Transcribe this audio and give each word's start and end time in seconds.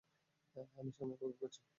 আমি 0.75 0.91
সামনে 0.91 1.13
অপেক্ষা 1.15 1.39
করছি। 1.41 1.61